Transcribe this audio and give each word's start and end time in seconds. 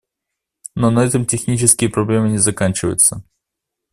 Но 0.73 0.89
на 0.89 1.05
этом 1.05 1.27
технические 1.27 1.87
проблемы 1.91 2.29
не 2.31 2.39
заканчиваются. 2.39 3.23